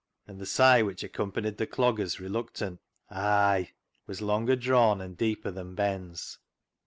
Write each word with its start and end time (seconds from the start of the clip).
And 0.25 0.39
the 0.39 0.47
sigh 0.47 0.81
which 0.81 1.03
accompanied 1.03 1.57
the 1.57 1.67
dog 1.67 1.97
ger's 1.97 2.19
reluctant" 2.19 2.79
Ay" 3.11 3.73
was 4.07 4.19
longer 4.19 4.55
drawn 4.55 4.99
and 4.99 5.15
deeper 5.15 5.51
than 5.51 5.75
Ben's. 5.75 6.39